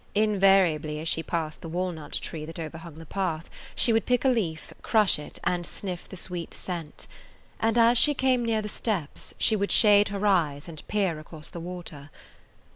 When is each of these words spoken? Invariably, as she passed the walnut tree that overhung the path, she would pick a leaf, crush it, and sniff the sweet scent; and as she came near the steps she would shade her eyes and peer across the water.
Invariably, 0.15 0.99
as 0.99 1.07
she 1.07 1.21
passed 1.21 1.61
the 1.61 1.69
walnut 1.69 2.13
tree 2.13 2.43
that 2.45 2.57
overhung 2.59 2.95
the 2.95 3.05
path, 3.05 3.51
she 3.75 3.93
would 3.93 4.07
pick 4.07 4.25
a 4.25 4.29
leaf, 4.29 4.73
crush 4.81 5.19
it, 5.19 5.37
and 5.43 5.63
sniff 5.63 6.09
the 6.09 6.17
sweet 6.17 6.55
scent; 6.55 7.05
and 7.59 7.77
as 7.77 7.99
she 7.99 8.15
came 8.15 8.43
near 8.43 8.63
the 8.63 8.67
steps 8.67 9.35
she 9.37 9.55
would 9.55 9.71
shade 9.71 10.07
her 10.07 10.25
eyes 10.25 10.67
and 10.67 10.81
peer 10.87 11.19
across 11.19 11.49
the 11.49 11.59
water. 11.59 12.09